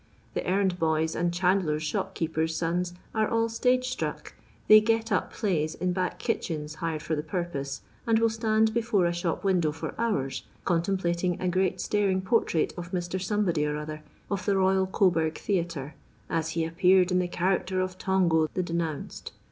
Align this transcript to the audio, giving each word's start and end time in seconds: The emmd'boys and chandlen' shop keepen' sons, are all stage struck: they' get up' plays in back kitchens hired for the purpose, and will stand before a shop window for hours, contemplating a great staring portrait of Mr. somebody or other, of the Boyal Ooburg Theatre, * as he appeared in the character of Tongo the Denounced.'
The 0.33 0.41
emmd'boys 0.41 1.15
and 1.15 1.31
chandlen' 1.31 1.77
shop 1.79 2.15
keepen' 2.15 2.47
sons, 2.47 2.95
are 3.13 3.27
all 3.29 3.47
stage 3.49 3.87
struck: 3.87 4.33
they' 4.67 4.81
get 4.81 5.11
up' 5.11 5.31
plays 5.31 5.75
in 5.75 5.93
back 5.93 6.17
kitchens 6.17 6.73
hired 6.81 7.03
for 7.03 7.15
the 7.15 7.21
purpose, 7.21 7.81
and 8.07 8.17
will 8.17 8.27
stand 8.31 8.73
before 8.73 9.05
a 9.05 9.13
shop 9.13 9.43
window 9.43 9.71
for 9.71 9.93
hours, 9.99 10.41
contemplating 10.65 11.39
a 11.39 11.47
great 11.47 11.79
staring 11.79 12.19
portrait 12.21 12.73
of 12.77 12.91
Mr. 12.93 13.21
somebody 13.21 13.63
or 13.63 13.77
other, 13.77 14.01
of 14.31 14.43
the 14.47 14.53
Boyal 14.53 14.89
Ooburg 14.89 15.37
Theatre, 15.37 15.93
* 16.15 16.29
as 16.31 16.49
he 16.57 16.65
appeared 16.65 17.11
in 17.11 17.19
the 17.19 17.27
character 17.27 17.79
of 17.79 17.99
Tongo 17.99 18.47
the 18.55 18.63
Denounced.' 18.63 19.31